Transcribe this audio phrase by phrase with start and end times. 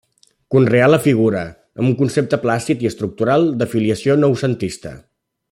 [0.53, 1.43] Conreà la figura,
[1.79, 4.97] amb un concepte plàcid i estructural de filiació noucentista.